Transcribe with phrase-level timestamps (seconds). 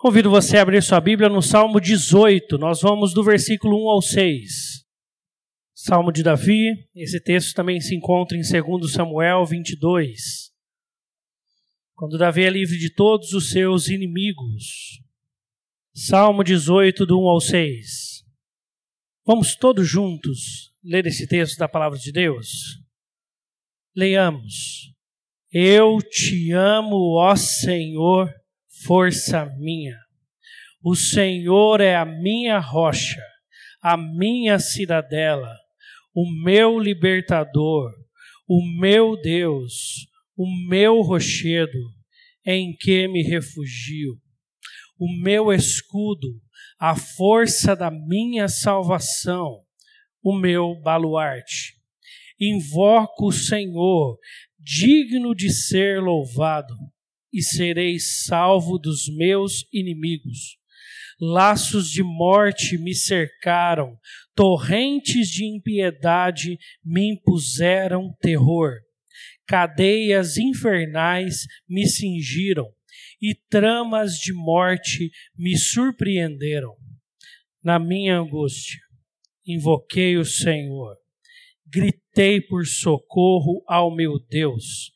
[0.00, 2.56] Convido você a abrir sua Bíblia no Salmo 18.
[2.56, 4.86] Nós vamos do versículo 1 ao 6.
[5.74, 6.88] Salmo de Davi.
[6.94, 10.52] Esse texto também se encontra em 2 Samuel 22.
[11.96, 15.02] Quando Davi é livre de todos os seus inimigos.
[15.92, 18.24] Salmo 18, do 1 ao 6.
[19.26, 22.78] Vamos todos juntos ler esse texto da palavra de Deus?
[23.96, 24.94] Leiamos.
[25.50, 28.32] Eu te amo, ó Senhor
[28.84, 29.96] força minha.
[30.82, 33.22] O Senhor é a minha rocha,
[33.82, 35.52] a minha cidadela,
[36.14, 37.92] o meu libertador,
[38.48, 41.78] o meu Deus, o meu rochedo,
[42.46, 44.14] em que me refugio,
[44.98, 46.40] o meu escudo,
[46.78, 49.60] a força da minha salvação,
[50.22, 51.74] o meu baluarte.
[52.40, 54.16] Invoco o Senhor,
[54.58, 56.74] digno de ser louvado
[57.32, 60.58] e serei salvo dos meus inimigos.
[61.20, 63.98] Laços de morte me cercaram,
[64.34, 68.74] torrentes de impiedade me impuseram terror.
[69.46, 72.72] Cadeias infernais me cingiram
[73.20, 76.76] e tramas de morte me surpreenderam.
[77.62, 78.80] Na minha angústia,
[79.44, 80.96] invoquei o Senhor,
[81.66, 84.92] gritei por socorro ao meu Deus.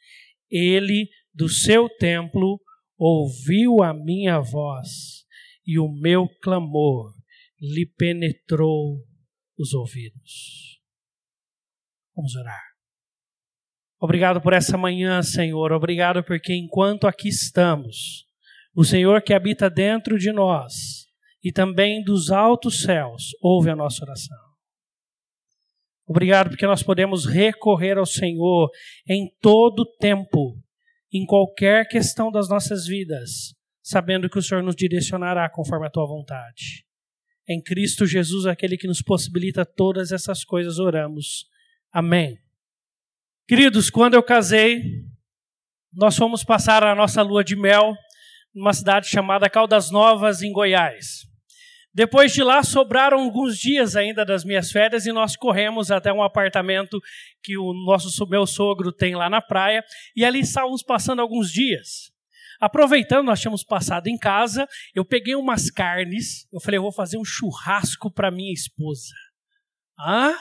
[0.49, 2.61] Ele do seu templo
[2.99, 5.25] ouviu a minha voz
[5.67, 7.13] e o meu clamor
[7.61, 8.99] lhe penetrou
[9.59, 10.81] os ouvidos.
[12.15, 12.63] Vamos orar.
[14.01, 15.73] Obrigado por essa manhã, Senhor.
[15.73, 18.27] Obrigado porque enquanto aqui estamos,
[18.75, 21.07] o Senhor que habita dentro de nós
[21.43, 24.39] e também dos altos céus ouve a nossa oração.
[26.07, 28.71] Obrigado porque nós podemos recorrer ao Senhor
[29.09, 30.61] em todo tempo
[31.13, 36.07] em qualquer questão das nossas vidas, sabendo que o Senhor nos direcionará conforme a tua
[36.07, 36.87] vontade.
[37.49, 41.45] Em Cristo Jesus, aquele que nos possibilita todas essas coisas, oramos.
[41.93, 42.39] Amém.
[43.47, 44.83] Queridos, quando eu casei,
[45.93, 47.95] nós fomos passar a nossa lua de mel
[48.55, 51.27] numa cidade chamada Caldas Novas, em Goiás.
[51.95, 56.23] Depois de lá, sobraram alguns dias ainda das minhas férias e nós corremos até um
[56.23, 56.99] apartamento
[57.43, 59.85] que o nosso meu sogro tem lá na praia
[60.17, 62.11] e ali estávamos passando alguns dias.
[62.59, 67.19] Aproveitando, nós tínhamos passado em casa, eu peguei umas carnes, eu falei, eu vou fazer
[67.19, 69.13] um churrasco para minha esposa.
[69.99, 70.39] Ah,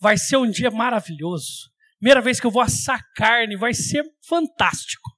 [0.00, 1.70] vai ser um dia maravilhoso.
[1.98, 5.17] Primeira vez que eu vou assar carne, vai ser fantástico.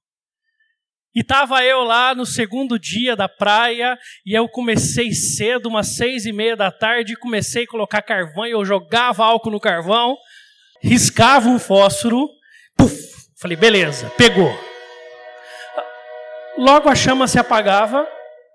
[1.13, 6.25] E estava eu lá no segundo dia da praia, e eu comecei cedo, umas seis
[6.25, 10.15] e meia da tarde, comecei a colocar carvão, e eu jogava álcool no carvão,
[10.81, 12.29] riscava um fósforo,
[12.77, 12.95] puf,
[13.37, 14.57] falei, beleza, pegou.
[16.57, 18.07] Logo a chama se apagava,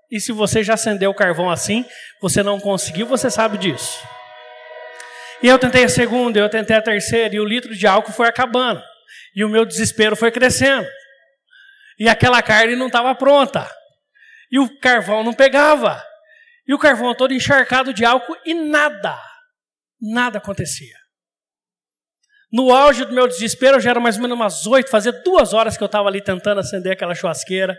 [0.09, 1.85] e se você já acendeu o carvão assim,
[2.19, 3.99] você não conseguiu, você sabe disso.
[5.43, 8.27] E eu tentei a segunda, eu tentei a terceira, e o litro de álcool foi
[8.27, 8.81] acabando.
[9.35, 10.87] E o meu desespero foi crescendo
[11.97, 13.69] e aquela carne não estava pronta.
[14.51, 16.03] E o carvão não pegava.
[16.67, 19.19] E o carvão todo encharcado de álcool e nada,
[20.01, 20.95] nada acontecia.
[22.51, 25.75] No auge do meu desespero, já era mais ou menos umas oito, fazia duas horas
[25.75, 27.77] que eu estava ali tentando acender aquela churrasqueira,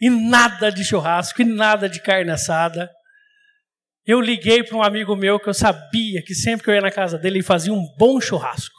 [0.00, 2.90] e nada de churrasco, e nada de carne assada.
[4.04, 6.90] Eu liguei para um amigo meu que eu sabia que sempre que eu ia na
[6.90, 8.74] casa dele, ele fazia um bom churrasco.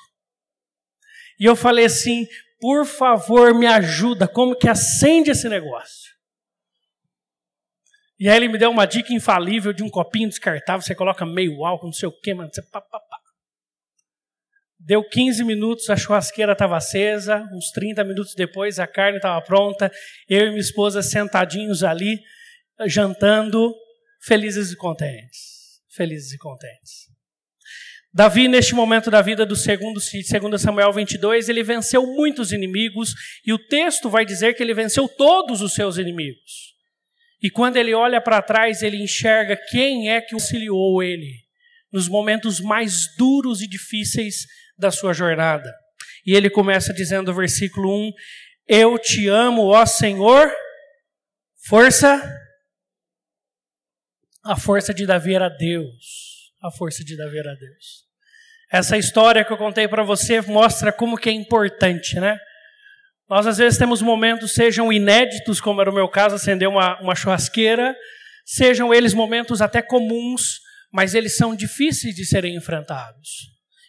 [1.39, 2.27] E eu falei assim:
[2.63, 6.13] por favor, me ajuda, como que acende esse negócio?
[8.17, 11.65] E aí ele me deu uma dica infalível de um copinho descartável, você coloca meio
[11.65, 13.17] álcool, não sei o quê, mano, você pá, pá, pá.
[14.79, 19.91] Deu 15 minutos, a churrasqueira estava acesa, uns 30 minutos depois a carne estava pronta,
[20.29, 22.17] eu e minha esposa sentadinhos ali,
[22.87, 23.75] jantando,
[24.21, 25.81] felizes e contentes.
[25.89, 27.09] Felizes e contentes.
[28.13, 33.51] Davi, neste momento da vida do segundo, segundo Samuel 22, ele venceu muitos inimigos, e
[33.51, 36.73] o texto vai dizer que ele venceu todos os seus inimigos.
[37.41, 41.43] E quando ele olha para trás, ele enxerga quem é que auxiliou ele
[41.91, 44.45] nos momentos mais duros e difíceis
[44.77, 45.71] da sua jornada.
[46.25, 48.11] E ele começa dizendo, versículo 1:
[48.67, 50.51] Eu te amo, ó Senhor,
[51.65, 52.21] força.
[54.43, 56.42] A força de Davi era Deus.
[56.63, 58.05] A força de Davi era Deus.
[58.71, 62.39] Essa história que eu contei para você mostra como que é importante, né?
[63.29, 67.15] Nós às vezes temos momentos, sejam inéditos, como era o meu caso, acender uma, uma
[67.15, 67.93] churrasqueira,
[68.45, 73.29] sejam eles momentos até comuns, mas eles são difíceis de serem enfrentados.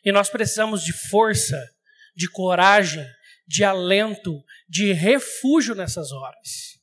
[0.04, 1.56] E nós precisamos de força,
[2.16, 3.06] de coragem,
[3.46, 6.80] de alento, de refúgio nessas horas.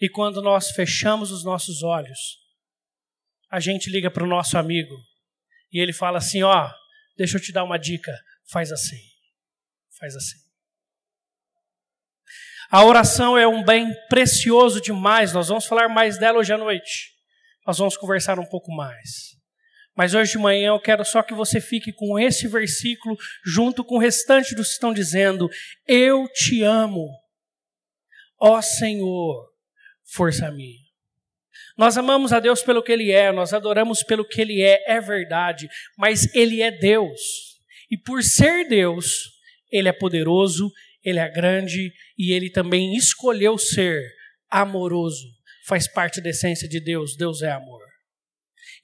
[0.00, 2.18] E quando nós fechamos os nossos olhos,
[3.50, 4.94] a gente liga para o nosso amigo
[5.72, 6.70] e ele fala assim: Ó,
[7.16, 8.12] deixa eu te dar uma dica,
[8.50, 9.00] faz assim,
[9.98, 10.38] faz assim.
[12.70, 17.14] A oração é um bem precioso demais, nós vamos falar mais dela hoje à noite.
[17.66, 19.38] Nós vamos conversar um pouco mais.
[19.96, 23.96] Mas hoje de manhã eu quero só que você fique com esse versículo junto com
[23.96, 25.50] o restante dos que estão dizendo:
[25.86, 27.08] Eu te amo,
[28.38, 29.50] ó Senhor,
[30.04, 30.87] força minha.
[31.78, 35.00] Nós amamos a Deus pelo que Ele é, nós adoramos pelo que Ele é, é
[35.00, 37.20] verdade, mas Ele é Deus.
[37.88, 39.30] E por ser Deus,
[39.70, 40.72] Ele é poderoso,
[41.04, 44.02] Ele é grande e Ele também escolheu ser
[44.50, 45.24] amoroso.
[45.66, 47.86] Faz parte da essência de Deus, Deus é amor.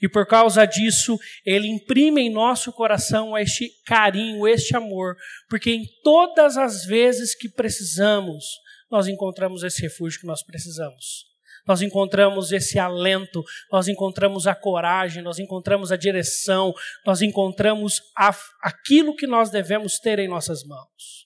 [0.01, 5.17] E por causa disso, Ele imprime em nosso coração este carinho, este amor,
[5.49, 8.45] porque em todas as vezes que precisamos,
[8.89, 11.34] nós encontramos esse refúgio que nós precisamos
[11.67, 16.75] nós encontramos esse alento, nós encontramos a coragem, nós encontramos a direção,
[17.07, 21.25] nós encontramos a, aquilo que nós devemos ter em nossas mãos.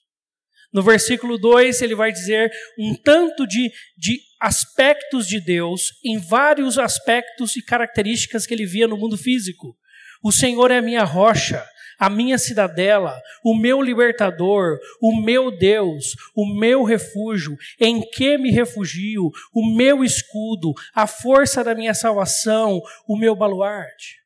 [0.71, 6.77] No versículo 2, ele vai dizer um tanto de, de aspectos de Deus, em vários
[6.77, 9.75] aspectos e características que ele via no mundo físico.
[10.23, 11.65] O Senhor é a minha rocha,
[11.99, 18.49] a minha cidadela, o meu libertador, o meu Deus, o meu refúgio, em que me
[18.51, 24.17] refugio, o meu escudo, a força da minha salvação, o meu baluarte.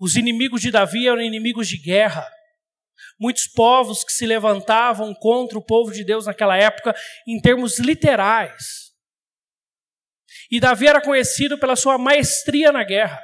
[0.00, 2.26] Os inimigos de Davi eram inimigos de guerra.
[3.18, 6.94] Muitos povos que se levantavam contra o povo de Deus naquela época,
[7.26, 8.88] em termos literais.
[10.50, 13.20] E Davi era conhecido pela sua maestria na guerra.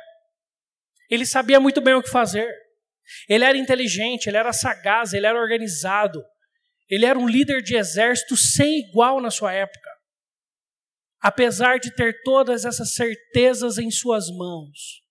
[1.08, 2.63] Ele sabia muito bem o que fazer.
[3.28, 6.24] Ele era inteligente, ele era sagaz, ele era organizado.
[6.88, 9.90] Ele era um líder de exército sem igual na sua época.
[11.20, 15.02] Apesar de ter todas essas certezas em suas mãos,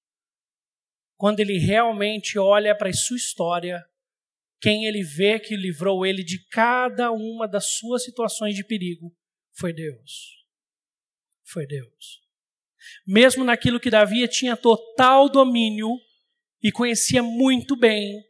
[1.18, 3.84] quando ele realmente olha para a sua história,
[4.62, 9.16] quem ele vê que livrou ele de cada uma das suas situações de perigo
[9.54, 10.46] foi Deus.
[11.44, 12.22] Foi Deus.
[13.06, 15.90] Mesmo naquilo que Davi tinha total domínio,
[16.64, 18.24] e conhecia muito bem.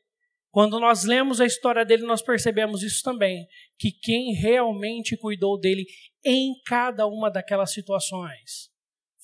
[0.49, 3.47] Quando nós lemos a história dele, nós percebemos isso também,
[3.77, 5.85] que quem realmente cuidou dele
[6.25, 8.71] em cada uma daquelas situações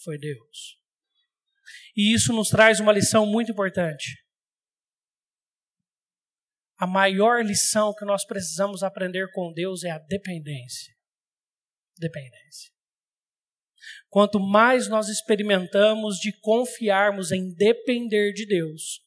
[0.04, 0.80] foi Deus.
[1.96, 4.24] E isso nos traz uma lição muito importante.
[6.78, 10.96] A maior lição que nós precisamos aprender com Deus é a dependência.
[11.98, 12.72] Dependência.
[14.10, 19.02] Quanto mais nós experimentamos de confiarmos em depender de Deus,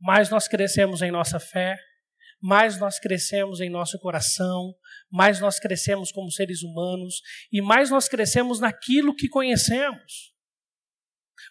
[0.00, 1.76] mais nós crescemos em nossa fé,
[2.40, 4.74] mais nós crescemos em nosso coração,
[5.10, 7.20] mais nós crescemos como seres humanos
[7.52, 10.34] e mais nós crescemos naquilo que conhecemos.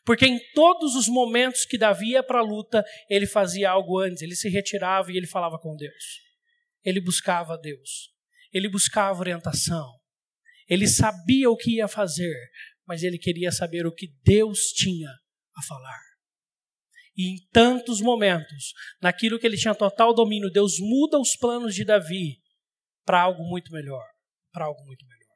[0.03, 4.21] Porque em todos os momentos que Davi ia para a luta, ele fazia algo antes,
[4.21, 6.21] ele se retirava e ele falava com Deus.
[6.83, 8.13] Ele buscava Deus.
[8.53, 9.91] Ele buscava orientação.
[10.67, 12.35] Ele sabia o que ia fazer,
[12.87, 15.09] mas ele queria saber o que Deus tinha
[15.55, 15.99] a falar.
[17.17, 21.85] E em tantos momentos, naquilo que ele tinha total domínio, Deus muda os planos de
[21.85, 22.41] Davi
[23.05, 24.05] para algo muito melhor,
[24.51, 25.35] para algo muito melhor.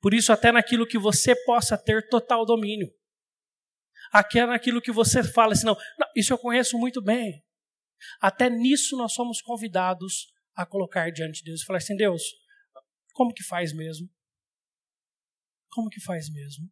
[0.00, 2.88] Por isso, até naquilo que você possa ter total domínio,
[4.10, 7.44] até naquilo que você fala assim, não, não isso eu conheço muito bem.
[8.20, 12.22] Até nisso nós somos convidados a colocar diante de Deus e falar assim, Deus,
[13.12, 14.08] como que faz mesmo?
[15.70, 16.70] Como que faz mesmo?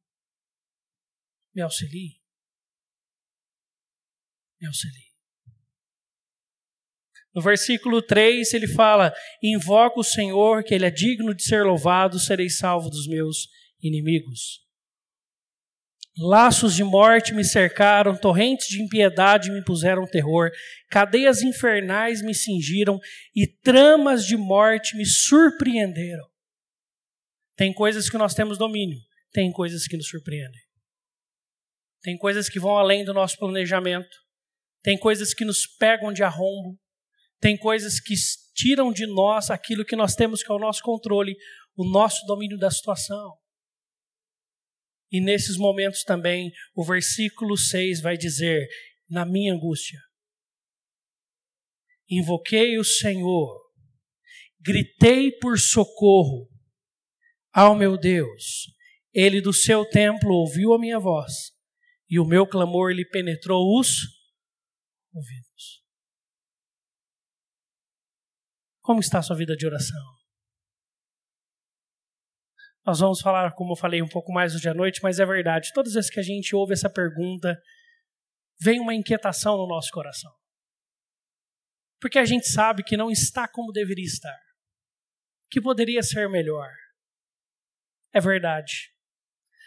[1.54, 2.20] Me auxilie.
[4.60, 5.06] Me auxilie.
[7.34, 9.12] No versículo 3 ele fala:
[9.42, 13.48] Invoco o Senhor, que Ele é digno de ser louvado, serei salvo dos meus
[13.82, 14.64] inimigos.
[16.18, 20.50] Laços de morte me cercaram, torrentes de impiedade me puseram terror,
[20.90, 22.98] cadeias infernais me cingiram
[23.34, 26.24] e tramas de morte me surpreenderam.
[27.56, 29.00] Tem coisas que nós temos domínio,
[29.32, 30.60] tem coisas que nos surpreendem.
[32.02, 34.16] Tem coisas que vão além do nosso planejamento,
[34.82, 36.78] tem coisas que nos pegam de arrombo,
[37.40, 38.14] tem coisas que
[38.54, 41.36] tiram de nós aquilo que nós temos que é o nosso controle,
[41.74, 43.36] o nosso domínio da situação.
[45.10, 48.66] E nesses momentos também, o versículo 6 vai dizer:
[49.08, 50.00] Na minha angústia,
[52.08, 53.60] invoquei o Senhor,
[54.60, 56.48] gritei por socorro,
[57.56, 58.70] ao meu Deus.
[59.14, 61.32] Ele do seu templo ouviu a minha voz,
[62.06, 64.02] e o meu clamor lhe penetrou os
[65.14, 65.82] ouvidos.
[68.82, 70.04] Como está a sua vida de oração?
[72.84, 75.72] Nós vamos falar, como eu falei, um pouco mais hoje à noite, mas é verdade.
[75.72, 77.58] Todas as vezes que a gente ouve essa pergunta,
[78.60, 80.32] vem uma inquietação no nosso coração.
[81.98, 84.38] Porque a gente sabe que não está como deveria estar,
[85.50, 86.70] que poderia ser melhor.
[88.16, 88.94] É verdade.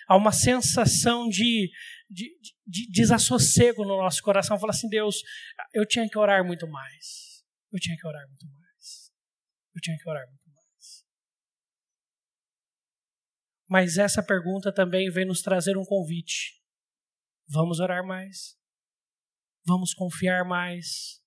[0.08, 1.70] Há uma sensação de,
[2.10, 4.60] de, de desassossego no nosso coração.
[4.60, 5.18] Fala assim, Deus,
[5.72, 7.46] eu tinha que orar muito mais.
[7.72, 9.12] Eu tinha que orar muito mais.
[9.76, 11.06] Eu tinha que orar muito mais.
[13.68, 16.60] Mas essa pergunta também vem nos trazer um convite.
[17.48, 18.58] Vamos orar mais.
[19.64, 21.22] Vamos confiar mais.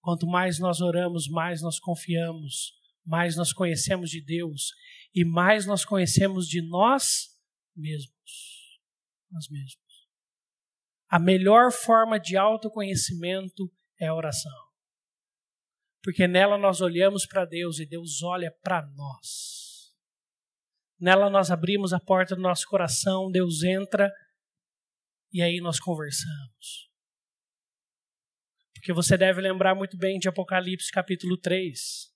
[0.00, 4.70] Quanto mais nós oramos, mais nós confiamos, mais nós conhecemos de Deus
[5.14, 7.36] e mais nós conhecemos de nós
[7.74, 8.80] mesmos.
[9.30, 9.84] Nós mesmos.
[11.08, 13.70] A melhor forma de autoconhecimento
[14.00, 14.52] é a oração.
[16.02, 19.94] Porque nela nós olhamos para Deus e Deus olha para nós.
[20.98, 24.10] Nela nós abrimos a porta do nosso coração, Deus entra
[25.32, 26.90] e aí nós conversamos.
[28.74, 32.15] Porque você deve lembrar muito bem de Apocalipse capítulo 3.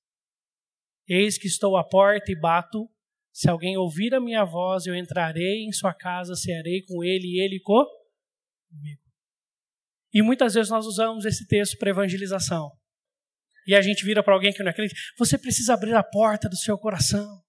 [1.12, 2.88] Eis que estou à porta e bato.
[3.32, 7.44] Se alguém ouvir a minha voz, eu entrarei em sua casa, cearei com ele e
[7.44, 9.02] ele comigo.
[10.14, 12.70] E muitas vezes nós usamos esse texto para evangelização.
[13.66, 16.56] E a gente vira para alguém que não acredita: você precisa abrir a porta do
[16.56, 17.42] seu coração.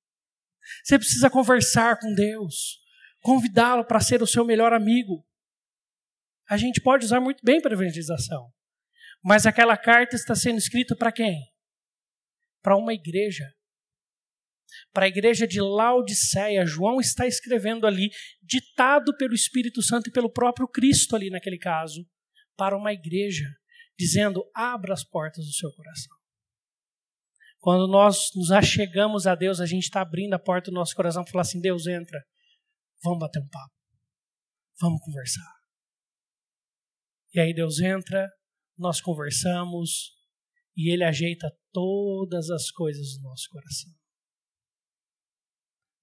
[0.83, 2.79] Você precisa conversar com Deus,
[3.21, 5.23] convidá-lo para ser o seu melhor amigo.
[6.49, 8.51] A gente pode usar muito bem para evangelização,
[9.23, 11.50] mas aquela carta está sendo escrita para quem?
[12.61, 13.51] Para uma igreja.
[14.93, 18.09] Para a igreja de Laodiceia, João está escrevendo ali,
[18.41, 22.05] ditado pelo Espírito Santo e pelo próprio Cristo ali naquele caso,
[22.55, 23.45] para uma igreja,
[23.97, 26.15] dizendo: abra as portas do seu coração.
[27.59, 31.23] Quando nós nos achegamos a Deus, a gente está abrindo a porta do nosso coração
[31.23, 32.19] para falar assim: Deus, entra,
[33.03, 33.75] vamos bater um papo,
[34.79, 35.61] vamos conversar.
[37.33, 38.29] E aí Deus entra,
[38.77, 40.17] nós conversamos
[40.75, 43.91] e Ele ajeita todas as coisas do nosso coração.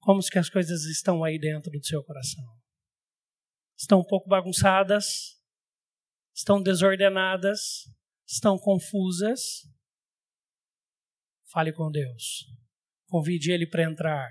[0.01, 2.45] Como que as coisas estão aí dentro do seu coração?
[3.77, 5.39] Estão um pouco bagunçadas?
[6.35, 7.61] Estão desordenadas?
[8.27, 9.41] Estão confusas?
[11.51, 12.47] Fale com Deus.
[13.09, 14.31] Convide Ele para entrar.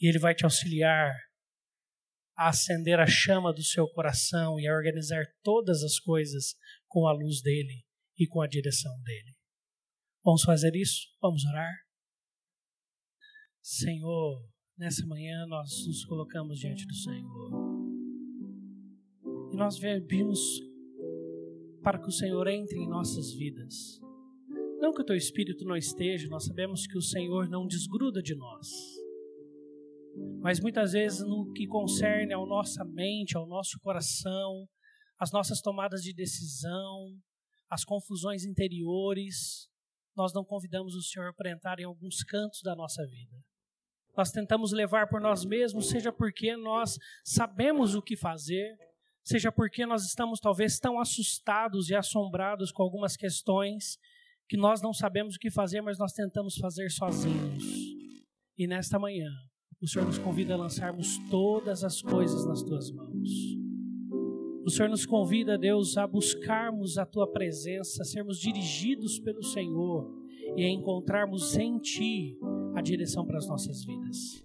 [0.00, 1.14] E Ele vai te auxiliar
[2.36, 6.54] a acender a chama do seu coração e a organizar todas as coisas
[6.88, 7.84] com a luz dele
[8.18, 9.36] e com a direção dele.
[10.24, 11.08] Vamos fazer isso?
[11.20, 11.74] Vamos orar?
[13.60, 17.50] Senhor, nessa manhã nós nos colocamos diante do Senhor.
[19.52, 20.40] E nós vimos
[21.82, 24.02] para que o Senhor entre em nossas vidas
[24.82, 28.34] não que o teu espírito não esteja, nós sabemos que o Senhor não desgruda de
[28.34, 28.66] nós.
[30.40, 34.68] Mas muitas vezes, no que concerne à nossa mente, ao nosso coração,
[35.20, 37.16] as nossas tomadas de decisão,
[37.70, 39.68] as confusões interiores,
[40.16, 43.36] nós não convidamos o Senhor para entrar em alguns cantos da nossa vida.
[44.16, 48.76] Nós tentamos levar por nós mesmos, seja porque nós sabemos o que fazer,
[49.24, 53.98] seja porque nós estamos talvez tão assustados e assombrados com algumas questões
[54.48, 57.64] que nós não sabemos o que fazer, mas nós tentamos fazer sozinhos.
[58.58, 59.30] E nesta manhã,
[59.80, 63.61] o Senhor nos convida a lançarmos todas as coisas nas tuas mãos.
[64.64, 70.08] O Senhor nos convida, Deus, a buscarmos a tua presença, a sermos dirigidos pelo Senhor
[70.56, 72.38] e a encontrarmos em ti
[72.74, 74.44] a direção para as nossas vidas.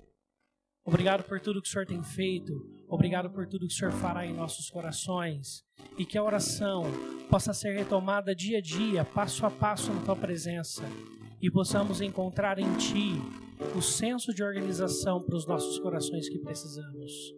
[0.84, 2.54] Obrigado por tudo que o Senhor tem feito,
[2.88, 5.64] obrigado por tudo que o Senhor fará em nossos corações
[5.98, 6.86] e que a oração
[7.30, 10.84] possa ser retomada dia a dia, passo a passo na tua presença
[11.42, 13.22] e possamos encontrar em ti
[13.76, 17.36] o senso de organização para os nossos corações que precisamos.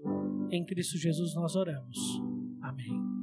[0.52, 2.29] Em Cristo Jesus nós oramos.
[2.70, 3.19] Amém.